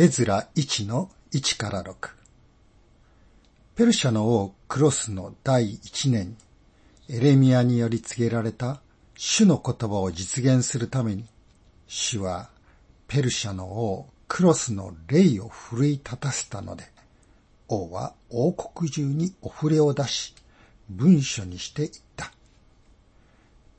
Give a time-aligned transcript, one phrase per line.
[0.00, 2.10] エズラ1の1から6
[3.74, 6.36] ペルシャの王クロスの第1年
[7.08, 8.80] にエレミアにより告げられた
[9.16, 11.24] 主の言葉を実現するために
[11.88, 12.48] 主は
[13.08, 16.84] ペルシャの王クロスの霊を奮い立たせたので
[17.66, 20.32] 王は王国中にお触れを出し
[20.88, 22.30] 文書にしていった。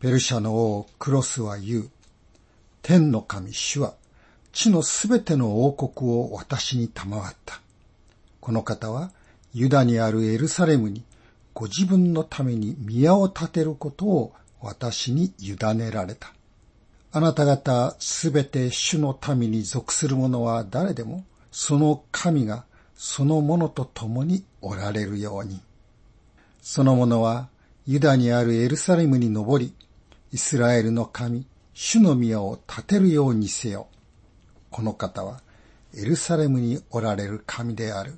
[0.02, 1.90] ペルシャの王クロスは言う。
[2.82, 3.94] 天の神主は
[4.52, 7.62] 地のすべての王国を私に賜った。
[8.40, 9.12] この方は
[9.54, 11.04] ユダにあるエルサレムに
[11.54, 16.34] ご自分のために宮を建てることを私に委ねられた。
[17.12, 25.62] あなた方すべて主の民に属する者は誰でも、その神がその者と共におられるように。
[26.62, 27.50] その者は
[27.88, 29.74] ユダにあるエルサレムに登り、
[30.32, 33.88] イスラエルの神、主の宮を建てるようにせよ。
[34.70, 35.42] この方は
[35.96, 38.18] エルサレムにおられる神である。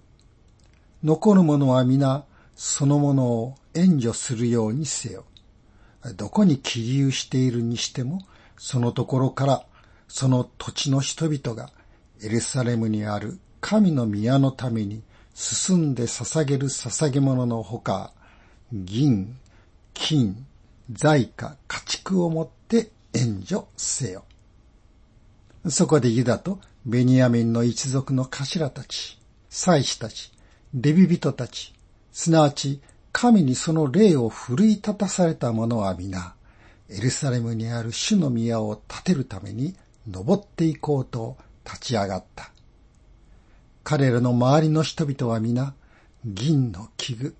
[1.04, 5.26] 残る者は皆そのものを援助するようにせよ。
[6.16, 8.22] どこに起立しているにしても、
[8.58, 9.66] そのところから
[10.08, 11.72] その土地の人々が
[12.22, 15.02] エルサレムにある神の宮のために
[15.34, 18.12] 進んで捧げる捧げ物のほか、
[18.74, 19.38] 銀、
[19.94, 20.46] 金、
[20.92, 24.26] 財貨、家畜をもって援助せよ。
[25.70, 30.32] そこでユダとベニヤミンの一族の頭たち、祭司たち、
[30.74, 31.74] レビ人たち、
[32.12, 32.82] すなわち
[33.12, 36.34] 神にその霊を奮い立たされた者は皆、
[36.90, 39.76] エルサレムにある主の宮を建てるために
[40.08, 42.52] 登っていこうと立ち上がった。
[43.84, 45.76] 彼らの周りの人々は皆、
[46.26, 47.36] 銀の器具、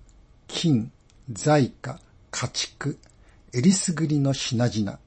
[0.46, 0.92] 金、
[1.30, 1.98] 財貨、
[2.30, 2.98] 家畜、
[3.52, 4.98] えりすぐりの品々、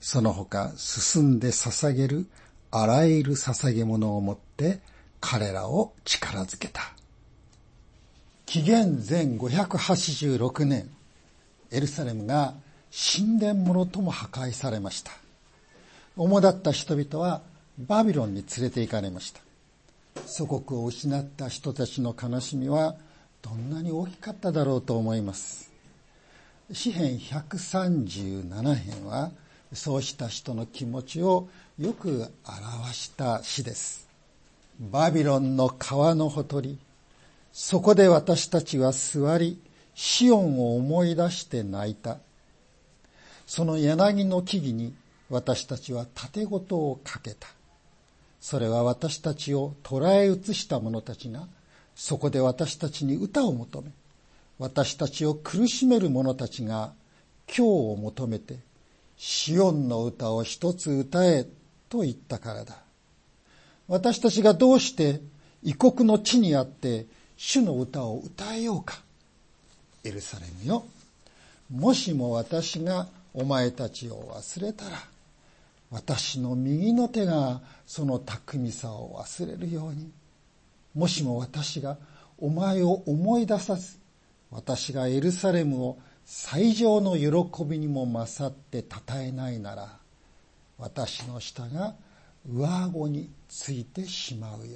[0.00, 2.26] その他進んで捧げる
[2.70, 4.80] あらゆる捧げ物をもって
[5.20, 6.92] 彼らを力づけた。
[8.46, 10.90] 紀元前586年、
[11.70, 12.54] エルサレムが
[12.90, 15.12] 神殿物とも破壊されました。
[16.16, 17.42] 主だった人々は
[17.78, 19.40] バビロンに連れて行かれました。
[20.26, 22.96] 祖国を失った人たちの悲しみは
[23.42, 25.70] どんなに大きかっただろうと思います。
[26.72, 29.30] 詩編137編は
[29.72, 31.48] そうした人の気持ちを
[31.78, 34.08] よく表した詩です。
[34.80, 36.78] バビロンの川のほとり、
[37.52, 39.60] そこで私たちは座り、
[39.94, 42.18] シオンを思い出して泣いた。
[43.46, 44.94] その柳の木々に
[45.28, 47.46] 私たちは盾事をかけた。
[48.40, 51.46] それは私たちを捉え移した者たちが、
[51.94, 53.90] そこで私たちに歌を求め、
[54.58, 56.92] 私たちを苦しめる者たちが
[57.46, 58.58] 今日を求めて
[59.22, 61.46] シオンの歌を一つ歌え
[61.90, 62.78] と言ったからだ。
[63.86, 65.20] 私たちがどうして
[65.62, 67.04] 異国の地にあって
[67.36, 68.98] 主の歌を歌えようか。
[70.04, 70.86] エルサレムよ。
[71.70, 74.96] もしも私がお前たちを忘れたら、
[75.90, 80.10] 私の右の手がその巧みさを忘れるように。
[80.94, 81.98] もしも私が
[82.38, 83.98] お前を思い出さず、
[84.50, 89.98] 私がエルサレムを最上の喜びにも勝って称えないなら
[90.78, 91.94] 私の舌が
[92.48, 94.74] 上顎についてしまうように。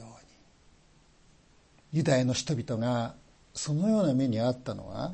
[1.92, 3.14] ユダヤの人々が
[3.54, 5.12] そのような目にあったのは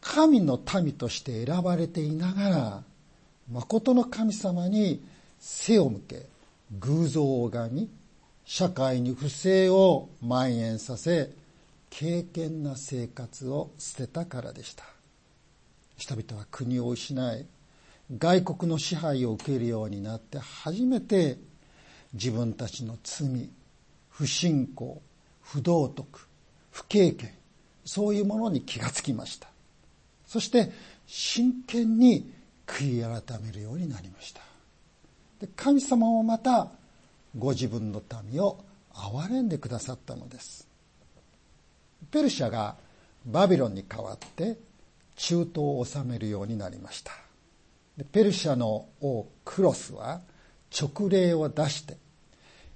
[0.00, 2.82] 神の民として選ばれていながら
[3.50, 5.02] 誠の神様に
[5.40, 6.26] 背を向け
[6.78, 7.90] 偶像を拝み
[8.44, 11.30] 社会に不正を蔓延させ
[11.90, 14.84] 敬虔な生活を捨てたからでした。
[16.00, 17.46] 人々は国を失い
[18.16, 21.38] 外国の支配を受けるようになって初めて
[22.14, 23.50] 自分たちの罪
[24.08, 25.02] 不信仰
[25.42, 26.20] 不道徳
[26.70, 27.34] 不経験
[27.84, 29.48] そういうものに気がつきました。
[30.26, 30.72] そして
[31.06, 32.32] 真剣に
[32.66, 34.40] 悔い改めるようになりました。
[35.38, 36.68] で神様もまた
[37.36, 40.66] ご自分の民を憐れんでくださったのです。
[42.10, 42.76] ペルシャが
[43.26, 44.56] バビロンに代わって
[45.22, 47.12] 中東を治めるようになりました。
[48.10, 50.22] ペルシャの王クロスは
[50.70, 51.98] 勅令を出して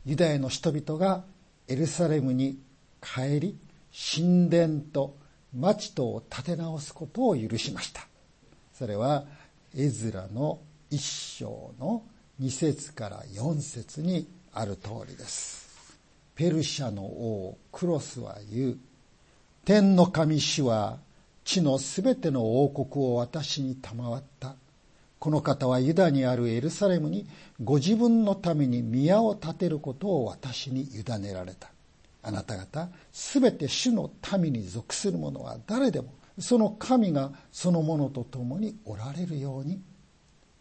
[0.05, 1.25] ユダヤの人々が
[1.69, 2.59] エルサレムに
[3.01, 3.59] 帰り
[4.15, 5.17] 神殿と
[5.55, 8.07] 町とを建て直すことを許しました。
[8.75, 9.25] それは
[9.75, 12.03] エズラの一章の
[12.39, 15.97] 二節から四節にある通りです。
[16.35, 18.79] ペルシャの王クロスは言う
[19.65, 20.99] 天の神主は
[21.45, 24.57] 地のすべての王国を私に賜った。
[25.19, 27.27] この方はユダにあるエルサレムに
[27.63, 31.71] ご自分のために宮を建てることを私に委ねられた。
[32.23, 39.83] あなた方、すべて主の民に属する者は誰でも、その神がその者と共におられるように、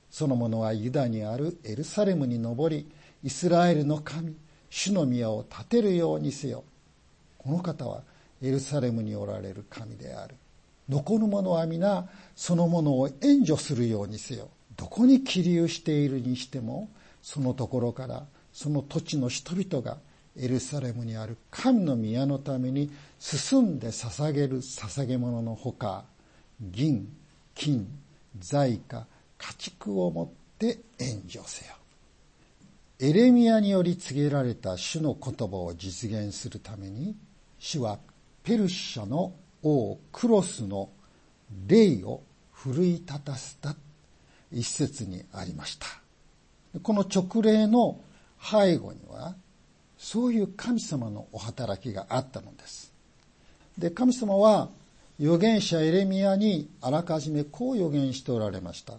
[0.09, 2.91] その者はユダにあるエルサレムに登り、
[3.24, 4.36] イスラエルの神、
[4.69, 6.65] 主の宮を建てるようにせよ。
[7.38, 8.03] この方は
[8.41, 10.36] エルサレムにおられる神である。
[10.89, 14.50] 残る者は皆その者を援助するようにせよ。
[14.75, 16.89] どこに起立しているにしても、
[17.21, 19.97] そのところからその土地の人々が
[20.38, 26.06] エルサレムにある神の宮のために進んで捧げる捧げ物のほか、
[26.59, 27.07] 銀、
[27.56, 27.88] 金、
[28.39, 29.06] 財貨、
[29.38, 31.74] 家畜をもって援助せよ。
[33.00, 37.15] エレミアにより告げられた主の言葉を実現するために、
[37.59, 38.00] 主は
[38.44, 39.33] ペルシャの
[39.63, 40.89] 王クロスの
[41.68, 42.21] 霊を
[42.51, 43.75] 奮い立たせた
[44.51, 45.88] 一節にありました。
[46.81, 48.00] この直令の
[48.42, 49.36] 背後には、
[49.98, 52.92] そういう神様のお働きがあったのです。
[53.77, 54.69] で、神様は
[55.19, 58.95] 預言者エレミアにあらかじめこう預言しておられました。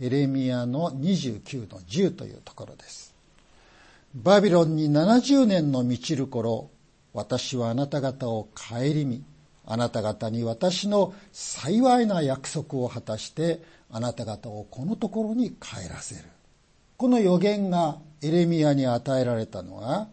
[0.00, 3.14] エレミアの29の10というところです。
[4.14, 6.70] バビロンに70年の満ちる頃、
[7.12, 9.22] 私はあなた方を顧み、
[9.72, 16.22] あなた方に私の幸いな約束を果たして、あなた方をこのところに帰らせる。
[16.96, 20.08] この予言がエレミアに与えられたのは、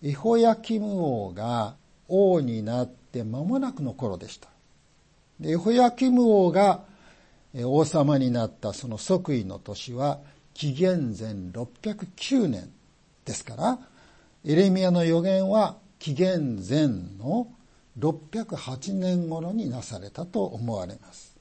[0.00, 1.74] エホヤキム王が
[2.06, 4.48] 王になって間もなくの頃でした。
[5.42, 6.84] エホヤキム王が
[7.52, 10.20] 王様になったその即位の年は
[10.54, 12.70] 紀元前609年
[13.24, 13.78] ですから、
[14.44, 16.86] エレミアの予言は紀元前
[17.18, 17.48] の
[17.98, 21.36] 608年頃になされたと思われます。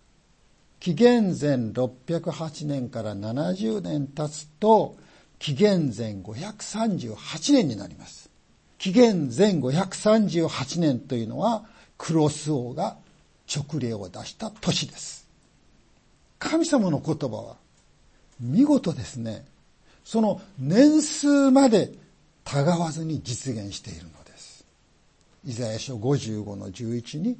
[0.79, 4.97] 紀元前608年から70年経つと、
[5.39, 8.29] 紀元前538年になります。
[8.77, 11.65] 紀元前538年というのは、
[11.97, 12.97] クロス王が
[13.53, 15.27] 直令を出した年です。
[16.39, 17.55] 神様の言葉は
[18.39, 19.45] 見事ですね。
[20.03, 21.93] その年数まで
[22.43, 24.32] たがわずに実現しているのです。
[25.45, 27.37] イザヤ書55の11に、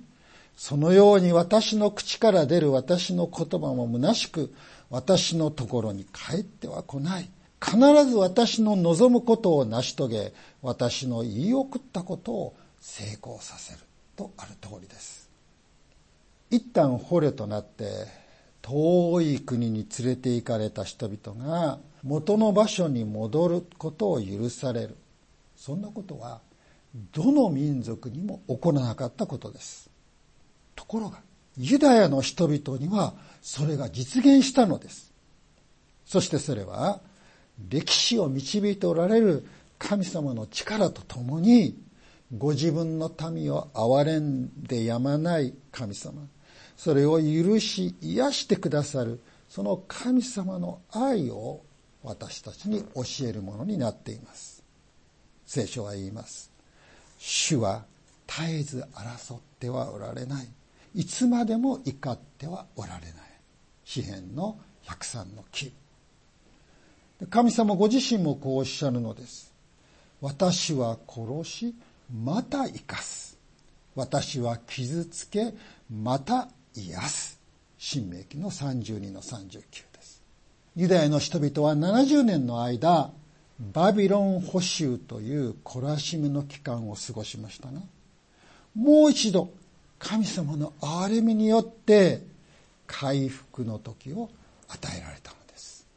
[0.56, 4.54] そのように私の口から出る私の言葉も虚しく、
[4.90, 7.30] 私のところに帰っては来ない。
[7.64, 13.80] 必ず私の望むことを成し遂げ、私の言い送ったことを成功させる。
[14.16, 15.30] とある通りです。
[16.50, 17.86] 一旦捕虜となって
[18.62, 24.96] 遠い国に連れて行かれた人々が元の場所に戻ることを許される。
[25.56, 26.42] そんなことは
[26.96, 29.90] どの民族にも起こらなかったことです。
[30.76, 31.20] ところが、
[31.58, 35.14] ユダヤの人々にはそれが実現したのです。
[36.06, 37.02] そしてそれは
[37.70, 39.46] 歴史を導いておられる
[39.80, 41.76] 神様の力とともに
[42.38, 46.22] ご自分の民を憐れんでやまない神様
[46.78, 49.20] それを許し癒してくださる
[49.50, 51.62] その神様の愛を
[52.04, 54.64] 私たちに教えるものになっています
[55.46, 56.53] 聖書は言います
[57.26, 57.86] 主は
[58.28, 60.48] 絶えず争ってはおられない。
[60.94, 63.14] いつまでも怒ってはおられない。
[63.86, 65.72] 詩篇の103の9
[67.30, 69.54] 神様ご自身もこうおっしゃるのです。
[70.20, 71.76] 私は殺し
[72.14, 73.38] また生かす。
[73.96, 75.54] 私は傷つけ
[75.90, 77.40] また癒す。
[77.78, 79.62] 新明記の32の39
[79.94, 80.22] です。
[80.76, 83.12] ユダヤの人々は70年の間
[83.72, 87.80] バビロン捕囚という懲らしめの期間を過ごしましたが
[88.76, 89.52] もう一度
[90.00, 92.22] 神様の憐れみによって
[92.88, 94.30] 回復の時を
[94.68, 95.88] 与えられたのです。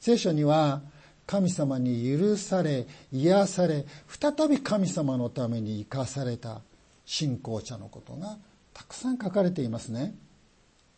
[0.00, 0.82] 聖書には
[1.26, 6.60] 神様に許され癒され再び神様のために生かされた
[7.04, 8.38] 信仰者のことが
[8.72, 10.14] たくさん書かれていますね。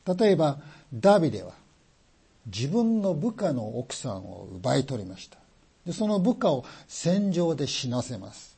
[0.06, 0.59] 例えば
[0.92, 1.54] ダビデは
[2.54, 5.38] 自分の部下の奥さんを奪い取りました。
[5.87, 8.57] でその部下を戦場で死なせます。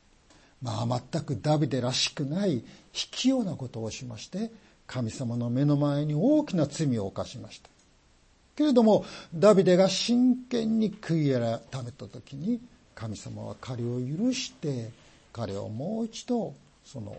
[0.60, 4.50] まあ全くダビデらしくない卑怯なことをしまして
[4.86, 7.68] 神様の目の前に大きな罪を犯しました。
[8.56, 12.60] けれどもダビデが真剣に悔い改めた時に
[12.94, 14.90] 神様は彼を許して
[15.32, 17.16] 彼をもう一度その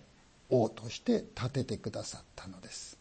[0.50, 2.98] 王として立ててくださったのです。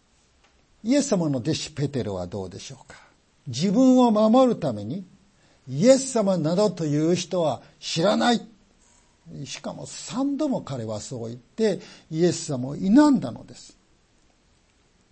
[0.83, 3.12] イエス様の弟子ペテロはどうでしょうか？
[3.47, 5.05] 自分を守るために
[5.69, 8.47] イエス様などという人は知らない
[9.45, 11.81] しかも三度も彼はそう言って
[12.11, 13.77] イエス様を否んだのです。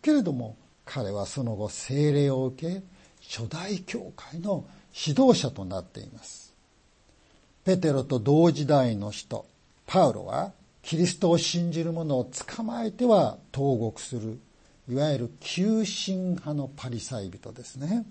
[0.03, 2.83] けれども彼はその後聖霊を受け
[3.23, 6.53] 初代教会の指導者となっています。
[7.65, 9.47] ペテロと同時代の人、
[9.87, 14.41] パウロはキリストを信じる者を捕まえては投獄する、
[14.89, 18.05] いわゆる急進派のパリサイ人ですね。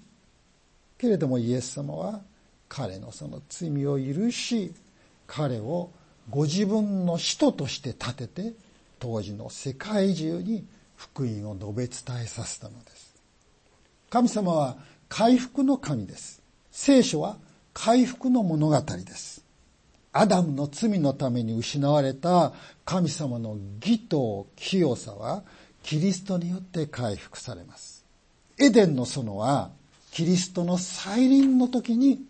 [1.00, 2.22] けれどもイエス様は
[2.68, 4.74] 彼のその罪を許し、
[5.25, 5.89] 彼を
[6.29, 8.53] ご自分の使徒として立てて、
[9.00, 13.15] 当時の世界中に福音を述べ伝えさせたのです。
[14.10, 14.77] 神様は
[15.08, 16.44] 回復の神です。
[16.70, 17.38] 聖書は
[17.74, 19.44] 回復の物語です。
[20.12, 22.51] アダムの罪のために失われた
[22.84, 25.44] 神様の義と清さは
[25.82, 28.03] キリストによって回復されます。
[28.58, 29.72] エデンの園は
[30.12, 32.24] キリストの再臨の時に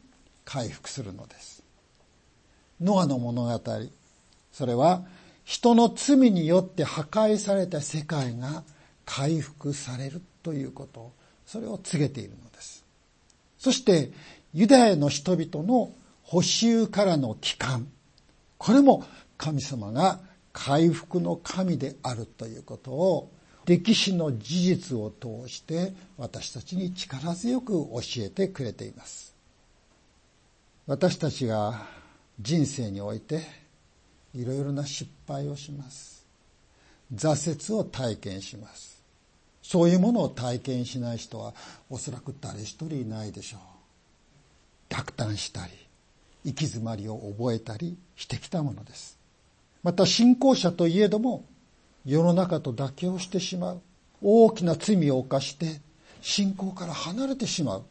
[0.45, 1.63] 回復するのです。
[2.81, 3.61] ノアの物語、
[4.51, 5.03] それは
[5.43, 8.63] 人の罪によって破壊された世界が
[9.05, 11.11] 回復されるということ、
[11.45, 12.85] それを告げているのです。
[13.57, 14.11] そして
[14.53, 15.91] ユダヤの人々の
[16.23, 17.87] 補修からの帰還。
[18.57, 19.05] これも
[19.37, 20.19] 神様が
[20.53, 23.31] 回復の神であるということを
[23.69, 29.35] 歴史の事実を通して私たちに力強く教えてくれています。
[30.87, 31.85] 私たちが
[32.41, 33.43] 人生において
[34.33, 36.25] いろいろな失敗をします。
[37.13, 39.03] 挫折を体験します。
[39.61, 41.53] そういうものを体験しない人は
[41.91, 43.59] おそらく誰一人いないでしょう。
[44.89, 45.73] 逆断したり、
[46.43, 49.19] 行き詰まりを覚えたりしてきたものです。
[49.83, 51.45] また信仰者といえども、
[52.05, 53.81] 世の中と妥協してしまう。
[54.21, 55.81] 大きな罪を犯して
[56.21, 57.83] 信仰から離れてしまう。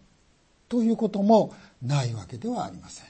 [0.69, 3.07] ということもないわけではありません。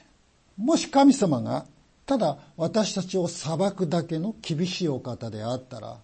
[0.57, 1.65] もし神様が
[2.05, 5.97] ただ私たちを裁くだけの厳しいお方であったら、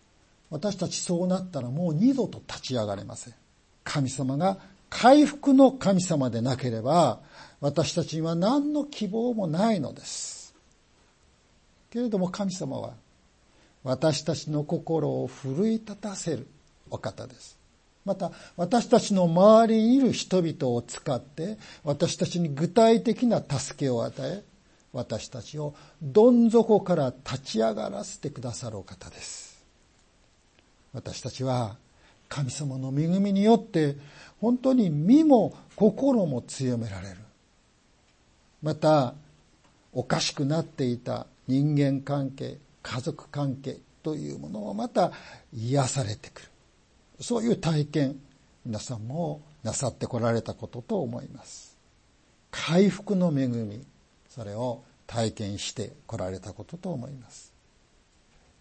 [0.51, 3.33] 私たちそうなったらもう二度と立ち上がれません。
[3.83, 4.57] 神様が
[4.89, 7.21] 回復の神様でなければ、
[7.59, 10.53] 私たちには何の希望もないのです。
[11.89, 12.93] けれども神様は、
[13.85, 16.47] 私たちの心を奮い立たせる
[16.89, 17.55] お方です。
[18.03, 24.43] また、私たちの周りにいる人々を使って、私たちに具体的な助けを与え、
[24.91, 29.63] 私たちをどん底から立ち上がらせてくださるお方です。
[30.93, 31.77] 私たちは
[32.27, 33.97] 神様の恵みによって
[34.41, 37.17] 本当に身も心も強められる。
[38.63, 39.13] また、
[39.93, 45.11] おかしくなっていた人間関係、家族関係というものもまた
[45.51, 46.47] 癒されてくる。
[47.19, 48.19] そういう体験、
[48.63, 51.75] 皆さんもなさってこられたことと思います。
[52.51, 53.83] 回復の恵み、
[54.29, 57.53] それを体験してこられたことと思います。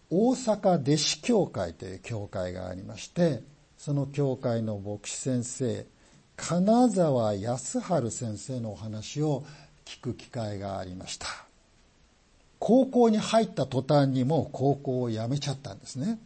[0.09, 3.43] 大阪弟子協会という協会がありまして、
[3.77, 5.85] その教会の牧師先生、
[6.35, 9.45] 金沢康春先生のお話を
[9.85, 11.44] 聞く機会がありました。
[12.59, 16.19] 高校に入った途端にもう高校を辞めちゃったんですね。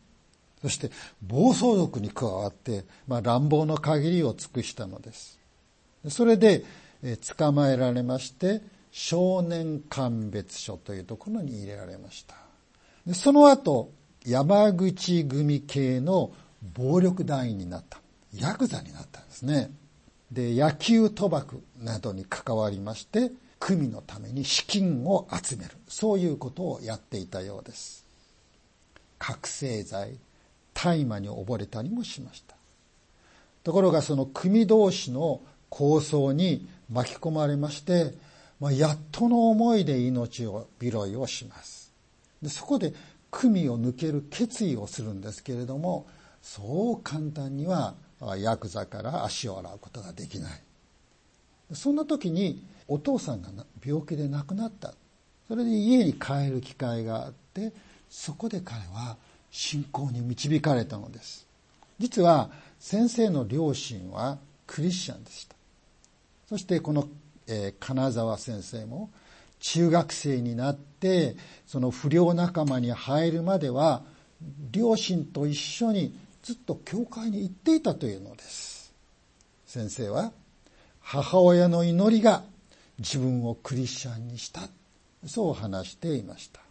[0.61, 5.39] そして暴走族に加わって、まあ、乱暴の限りを尽くしたのです。
[6.09, 6.63] それで、
[7.01, 12.35] え捕まえられまして、少年鑑別所というところに入れられました。
[13.05, 13.91] でその後、
[14.25, 16.31] 山口組系の
[16.73, 17.99] 暴力団員になった。
[18.33, 19.71] ヤクザになったんですね。
[20.31, 25.71] で、野球賭博などに関わりまして、組のために資金を集める。
[25.87, 28.05] そういうことをやっていたようです。
[29.17, 30.15] 覚醒剤、
[30.73, 32.55] 大麻に溺れたりもしました。
[33.63, 38.13] ところがその組同士の抗争に巻き込まれまして、
[38.59, 41.91] まあ、やっとの思いで命を拾いをします。
[42.41, 42.93] でそこで
[43.31, 46.07] 組を抜ける決意をするんですけれども、
[46.41, 47.93] そう簡単には
[48.37, 50.61] ヤクザから足を洗うことができない。
[51.73, 53.49] そんな時にお父さんが
[53.85, 54.93] 病気で亡くなった。
[55.47, 57.71] それで家に帰る機会があって、
[58.09, 59.15] そこで彼は
[59.51, 61.47] 信仰に導かれたのです。
[61.99, 65.55] 実は先生の両親はクリスチャンでした。
[66.47, 67.07] そしてこの、
[67.47, 69.09] え、金沢先生も
[69.59, 71.35] 中学生になって
[71.67, 74.03] その不良仲間に入るまでは
[74.71, 78.93] 両親と一緒にずっと教会に行っていたというのです。
[79.65, 80.31] 先生は
[81.01, 82.43] 母親の祈りが
[82.99, 84.61] 自分をクリスチャンにした。
[85.25, 86.61] そう話していました。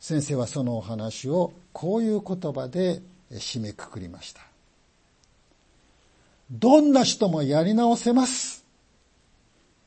[0.00, 3.02] 先生はそのお話をこういう言葉で
[3.32, 4.42] 締めくくりました。
[6.50, 8.64] どんな人もやり直せます。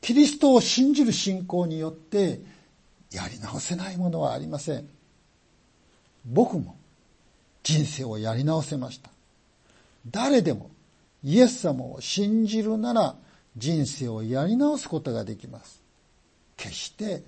[0.00, 2.40] キリストを信じる信仰によって
[3.10, 4.88] やり直せないものはありません。
[6.24, 6.76] 僕も
[7.62, 9.10] 人生をやり直せました。
[10.10, 10.70] 誰でも
[11.22, 13.16] イエス様を信じるなら
[13.56, 15.82] 人生をやり直すことができます。
[16.56, 17.24] 決して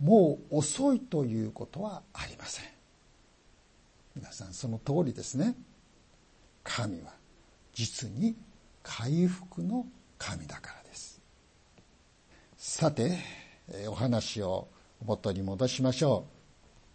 [0.00, 2.64] もう遅いということはありません。
[4.14, 5.54] 皆さんその通りですね。
[6.64, 7.12] 神は
[7.74, 8.34] 実に
[8.82, 9.86] 回復の
[10.18, 11.20] 神だからです。
[12.56, 13.18] さて、
[13.88, 14.68] お話を
[15.04, 16.36] 元に戻しましょう。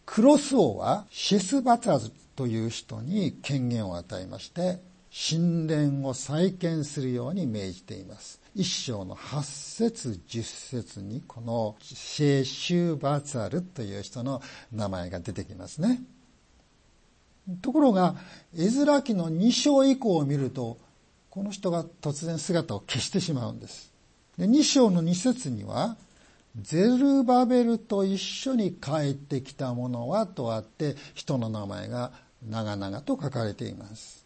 [0.05, 8.40] クロス王はシェスバタズという人に権限を与えまして、神殿を再建するように命じています。
[8.53, 14.41] 一章の八節十節にこのシェシュバツァルという人の
[14.73, 16.01] 名前が出てきますね。
[17.61, 18.15] ところが、
[18.55, 20.77] 絵面記の二章以降を見ると、
[21.29, 23.91] この人が突然姿を消してしまうんです。
[24.37, 25.95] で二章の二節には、
[26.61, 32.11] ゼルバベルと一緒に帰ってきたものはとあって、人の名前が
[32.49, 34.25] 長々と書かれています。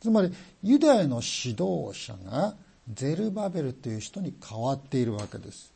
[0.00, 2.54] つまり、ユダヤの指導者が
[2.92, 5.72] ゼルバベルという人に変わっているわけです。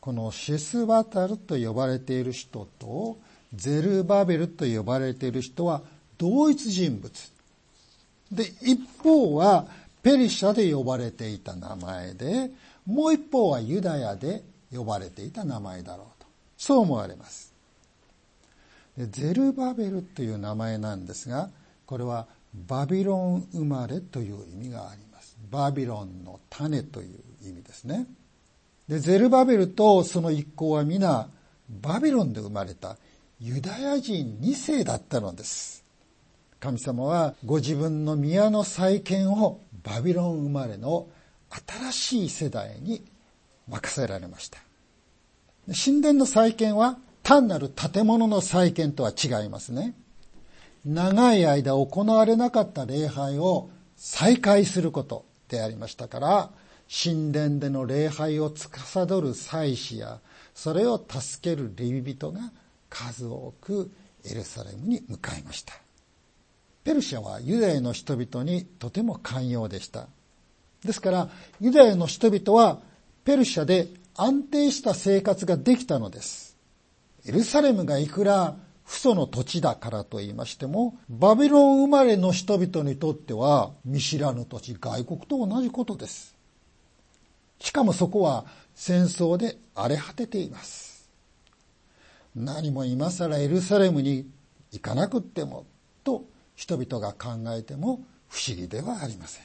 [0.00, 3.18] このシスバタルと呼ばれている人と
[3.54, 5.82] ゼルバベルと呼ばれている人は
[6.18, 7.12] 同一人物。
[8.30, 9.66] で、一方は
[10.02, 12.50] ペリシャで呼ばれていた名前で、
[12.86, 16.26] もう一方はユダヤで呼ばれていた名前だろうと。
[16.56, 17.52] そう思われます。
[18.96, 21.50] でゼルバベルという名前なんですが、
[21.86, 22.26] これは
[22.66, 25.07] バビロン生まれという意味があります。
[25.50, 28.06] バビロンの種という意味ですね。
[28.88, 31.28] で、ゼルバベルとその一行は皆
[31.68, 32.96] バビロンで生まれた
[33.40, 35.84] ユダヤ人2世だったのです。
[36.60, 41.06] 神様はご自分の宮の再建をバビロン生まれの
[41.50, 43.04] 新しい世代に
[43.68, 44.58] 任せられました。
[45.84, 49.94] 神殿の再建は単なる建物の再建とは違いますね。
[50.84, 55.26] 長い間行われなかった礼拝を再開すること。
[55.48, 56.50] でありましたから、
[56.90, 60.20] 神殿での礼拝を司る祭司や、
[60.54, 62.40] それを助けるレビ人が
[62.88, 63.90] 数多く
[64.24, 65.74] エルサレムに向かいました。
[66.84, 70.06] ペルシャはユダヤの人々にとても寛容でした。
[70.84, 71.30] ですから、
[71.60, 72.80] ユダヤの人々は
[73.24, 76.56] ペルシャで安定した生活ができたのです。
[77.26, 78.56] エルサレムがいくら
[78.88, 86.34] 父祖の土地だからと言いましても、バビロン生まれの人々にとっては見知らぬ土地、外国と同じことです。
[87.60, 91.10] しかもそこは戦争で荒れ果てています。
[92.34, 94.26] 何も今更エルサレムに
[94.72, 95.66] 行かなくっても、
[96.02, 96.24] と
[96.56, 99.44] 人々が考えても不思議ではありません。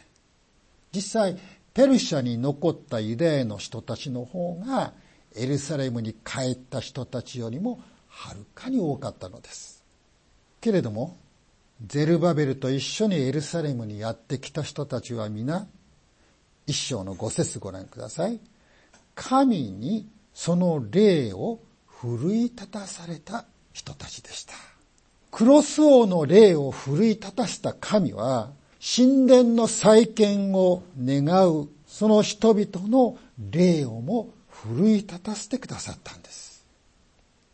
[0.94, 1.38] 実際、
[1.74, 4.94] ペルシャに残ったユダヤの人たちの方が、
[5.36, 7.82] エルサレムに帰った人たちよりも
[8.16, 9.84] はるかに多かったのです。
[10.62, 11.18] けれども、
[11.86, 15.68] ゼルバベルと一緒にエルサレムにやってきた人たちは皆、
[16.68, 18.40] 一章の五節ご覧ください。
[19.16, 24.54] 神にその霊を奮い立たされた人たちでした。
[25.32, 33.18] クロス王の霊を奮い立たせた神は、神殿の再建を願うその人々の
[33.52, 36.43] 霊をも奮い立たせてくださったんです。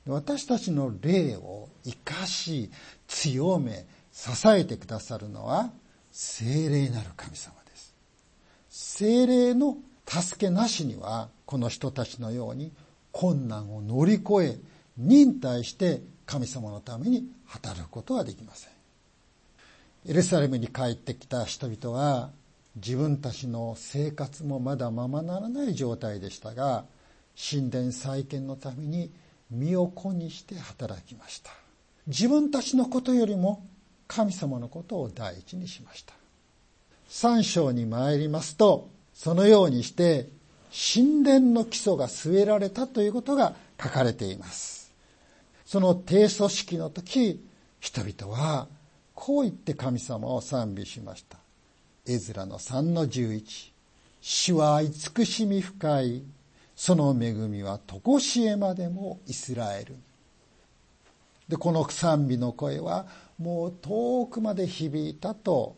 [0.09, 2.69] 私たちの霊を生かし、
[3.07, 5.71] 強め、支えてくださるのは、
[6.11, 7.95] 精霊なる神様です。
[8.69, 12.71] 精霊の助けなしには、この人たちのように
[13.11, 14.59] 困難を乗り越え、
[14.97, 18.71] 忍耐して神様のために働くことはできません。
[20.05, 22.31] エルサレムに帰ってきた人々は、
[22.75, 26.85] 自分たちの生活もまだままならない状態でしたが、
[27.37, 29.11] 神殿再建のために
[29.49, 31.51] 身を粉にして働きました。
[32.07, 33.65] 自分たちのことよりも
[34.07, 36.13] 神様のことを第一にしました。
[37.07, 40.29] 三章に参りますと、そのようにして
[40.93, 44.91] 神殿の基礎が据えられたということが書かれています。
[45.65, 47.43] その低組織の時、
[47.79, 48.67] 人々は
[49.13, 51.37] こう言って神様を賛美しました。
[52.07, 53.71] エズラの3の11。
[54.21, 56.23] 主は慈しみ深い
[56.79, 59.97] その恵みは常しえまでもイスラエル。
[61.49, 63.05] で、この賛美の声は
[63.37, 65.75] もう遠くまで響いたと、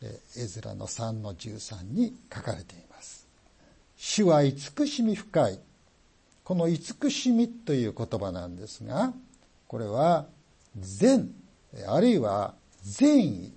[0.00, 3.26] エズラの3の13に書かれています。
[3.96, 5.58] 主は慈しみ深い。
[6.44, 9.12] この慈しみという言葉なんですが、
[9.66, 10.26] これは
[10.78, 11.34] 善、
[11.88, 13.52] あるいは善意、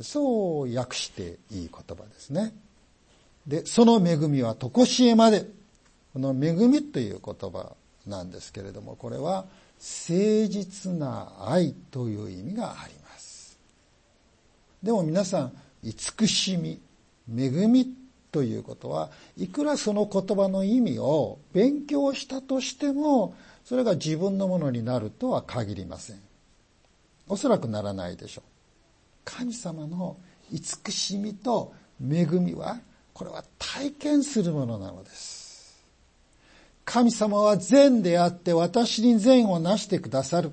[0.00, 2.54] そう訳していい言葉ですね。
[3.48, 5.58] で、その恵みは常しえまで、
[6.12, 9.46] この恵みという言葉なんですけれども、これは
[9.78, 13.58] 誠実な愛という意味があります。
[14.82, 16.80] でも皆さん、慈しみ、
[17.34, 17.94] 恵み
[18.32, 26.20] ということはいくらその言葉の意味を勉強したとしてもそれが自分のものになるとは限りません。
[27.28, 28.44] おそらくならないでしょう。
[29.24, 30.16] 神様の
[30.50, 32.80] 慈しみと恵みは
[33.12, 35.39] これは体験するものなのです。
[36.84, 40.52] 神様は善であって私に善をなしてくださる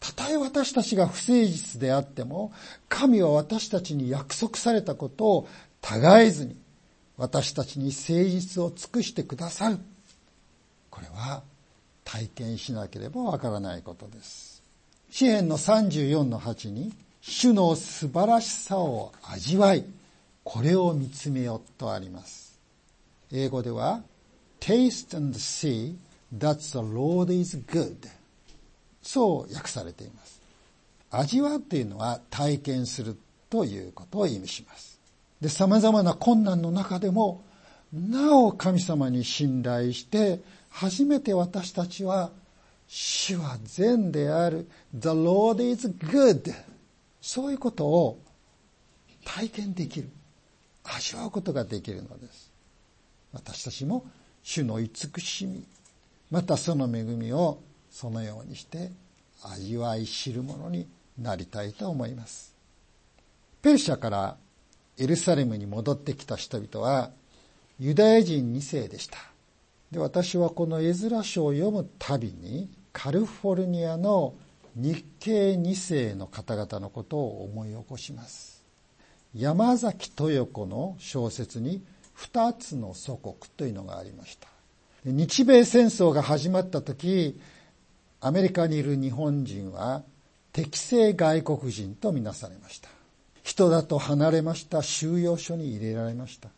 [0.00, 2.52] たとえ私たちが不誠実であっても
[2.88, 5.48] 神は私たちに約束されたことを
[5.82, 6.56] 違えずに
[7.16, 9.78] 私たちに誠実を尽くしてくださる。
[10.90, 11.42] これは
[12.04, 14.62] 体験しなければわからないことです。
[15.10, 19.84] 詩篇の34の8に、主の素晴らしさを味わい、
[20.42, 22.58] これを見つめよとあります。
[23.32, 24.02] 英語では、
[24.64, 25.94] taste and see
[26.38, 28.08] that the Lord is good
[29.02, 30.40] そう訳されています。
[31.10, 33.18] 味わうというのは体験する
[33.50, 34.98] ということを意味します。
[35.42, 37.44] で、様々な困難の中でも、
[37.92, 42.30] なお神様に信頼して、初めて私たちは、
[42.88, 44.66] 主は善である。
[44.98, 46.54] The Lord is good.
[47.20, 48.18] そういうことを
[49.24, 50.08] 体験できる。
[50.82, 52.50] 味わうことができるのです。
[53.34, 54.06] 私たちも
[54.44, 55.64] 主の慈しみ、
[56.30, 57.58] またその恵みを
[57.90, 58.90] そのようにして
[59.42, 60.86] 味わい知るものに
[61.18, 62.54] なりたいと思います。
[63.62, 64.36] ペルシャから
[64.98, 67.10] エルサレムに戻ってきた人々は
[67.80, 69.16] ユダヤ人2世でした。
[69.90, 74.34] で私はこの絵面書を読むたびにカリフォルニアの
[74.76, 78.62] 日系2世の方々のことを思い起こします。
[79.34, 81.82] 山崎豊子の小説に
[82.14, 84.48] 二つの祖国というのがありました。
[85.04, 87.38] 日米戦争が始まった時、
[88.20, 90.02] アメリカにいる日本人は
[90.52, 92.88] 適正外国人とみなされました。
[93.44, 96.48] 人だと離れました収容所に入れられました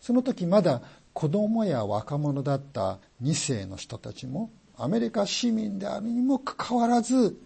[0.00, 0.80] その時まだ
[1.12, 7.38] 子供や若者だった2世の人たちもアメリカ市民であるにもかかわらず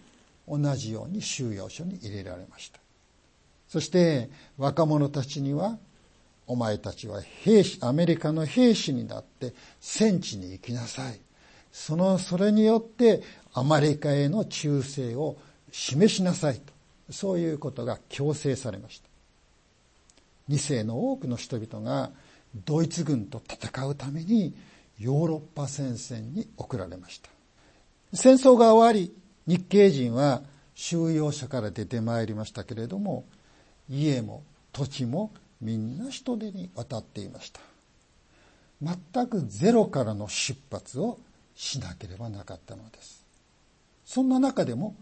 [0.47, 2.79] 同じように収容所に入れられました
[3.67, 5.77] そして若者たちには
[6.47, 11.19] お前たちは兵士アメリカの兵士になって戦地に行きなさい。
[11.71, 13.21] そのそれによって
[13.53, 15.37] アメリカへの忠誠を
[15.71, 16.73] 示しなさいと。
[17.11, 19.07] そういうことが強制されました。
[20.49, 22.11] 2世の多くの人々が
[22.65, 24.55] ドイツ軍と戦うために
[24.99, 27.29] ヨーロッパ戦線に送られました。
[28.13, 29.13] 戦争が終わり
[29.45, 30.41] 日系人は
[30.75, 33.25] 収容者から出てまいりましたけれども
[33.89, 37.59] 家も土地もみんな人手に渡っていました。
[38.81, 41.17] 全くゼロからの出発を
[41.55, 43.25] しなければなかったのです。
[44.05, 44.95] そんな中でも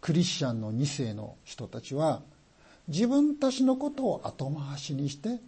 [0.00, 2.22] クリスチャンの2世の人たちは
[2.88, 5.40] 自分たちのことを後回しにして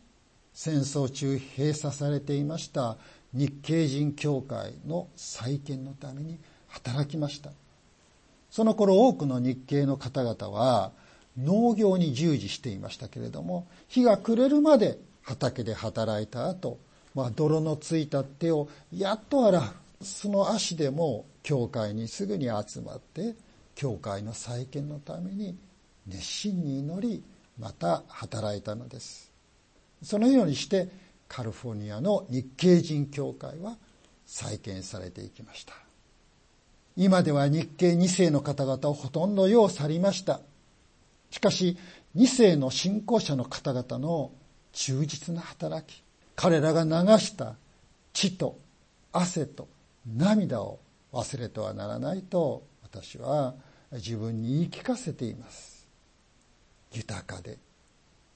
[0.53, 2.97] 戦争中閉鎖されていました
[3.33, 7.51] 日系人協会の再建のために働きました。
[8.51, 10.91] その頃多くの日系の方々は
[11.39, 16.79] 農業に従事していましたけれども日が暮れるまで畑で働いた後、
[17.15, 23.35] まあ、泥のついた手をやっと洗うその足でも教会にすぐに集まって
[23.75, 25.57] 教会の再建のために
[26.07, 27.23] 熱心に祈り
[27.59, 29.33] また働いたのです。
[30.03, 30.89] そのようにして
[31.27, 33.77] カリフォルニアの日系人教会は
[34.25, 35.75] 再建されていきました。
[36.97, 40.41] 今では日系2世の方々をほとんど世を去りました。
[41.31, 41.77] しかし
[42.17, 44.31] 2世の信仰者の方々の
[44.73, 46.03] 忠実な働き
[46.37, 47.55] 彼らが流した
[48.13, 48.59] 血と
[49.13, 49.69] 汗と
[50.07, 50.79] 涙を
[51.13, 53.55] 忘れてはならないと私は
[53.93, 55.87] 自分に言い聞かせています。
[56.93, 57.59] 豊かで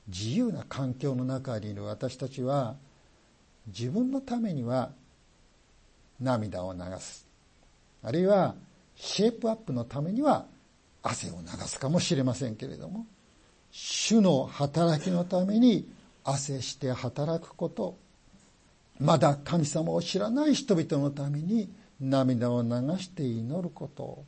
[0.08, 2.76] 自由な環境の中にいる私たちは
[3.66, 4.90] 自分のためには
[6.20, 7.26] 涙を流す。
[8.02, 8.54] あるいは
[8.96, 10.46] シェイプアップのためには
[11.02, 13.06] 汗を流すかもしれませんけれども
[13.70, 15.90] 主の働きのために
[16.24, 17.98] 汗して働くこと。
[19.00, 24.02] まだ神様を知らない人々のために涙を流して祈ること。
[24.02, 24.24] を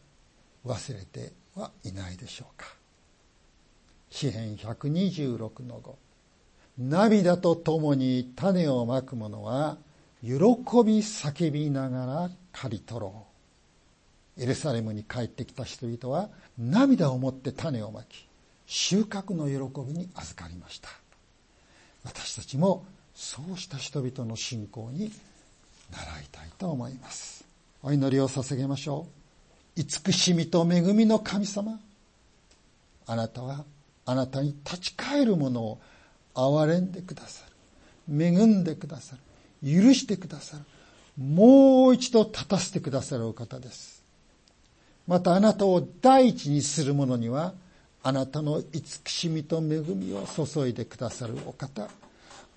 [0.66, 2.66] 忘れてはいないでしょうか。
[4.10, 5.92] 詩編126の5
[6.78, 9.76] 涙とともに種をまく者は
[10.22, 10.38] 喜び
[10.98, 13.33] 叫びながら刈り取ろう。
[14.38, 18.26] エルサレムに帰ってきた人々は涙を持って種をまき
[18.66, 20.88] 収穫の喜びに預かりました
[22.04, 25.10] 私たちもそうした人々の信仰に
[25.90, 27.44] 習いたいと思います
[27.82, 29.06] お祈りを捧げましょ
[29.76, 31.78] う慈しみと恵みの神様
[33.06, 33.64] あなたは
[34.06, 35.80] あなたに立ち返るものを
[36.34, 37.54] 憐れんでくださる
[38.10, 39.82] 恵んでくださる。
[39.82, 40.64] 許してくださる。
[41.22, 44.03] もう一度立たせてくださるお方です。
[45.06, 47.54] またあなたを第一にする者には、
[48.02, 51.88] あなたの慈しみと恵みを注いでくださるお方。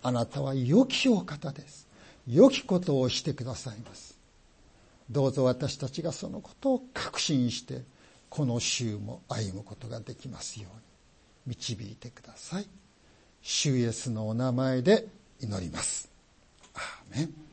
[0.03, 1.87] あなたは良きお方です。
[2.27, 4.17] 良きことをしてくださいます。
[5.09, 7.83] どうぞ私たちがそのことを確信して、
[8.29, 10.67] この週も歩むことができますよ
[11.45, 12.67] うに導いてください。
[13.41, 15.07] 主イエスのお名前で
[15.39, 16.09] 祈ります。
[16.73, 17.33] アーメン